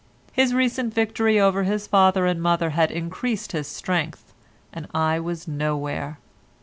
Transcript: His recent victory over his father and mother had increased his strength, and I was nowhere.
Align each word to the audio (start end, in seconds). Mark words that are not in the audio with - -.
His 0.33 0.51
recent 0.51 0.95
victory 0.95 1.39
over 1.39 1.61
his 1.61 1.85
father 1.85 2.25
and 2.25 2.41
mother 2.41 2.71
had 2.71 2.89
increased 2.89 3.51
his 3.51 3.67
strength, 3.67 4.33
and 4.73 4.87
I 4.95 5.19
was 5.19 5.47
nowhere. 5.47 6.17